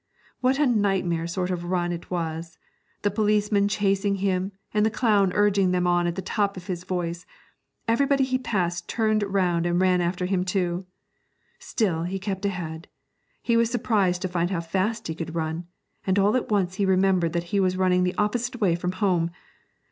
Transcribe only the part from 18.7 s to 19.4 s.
from home.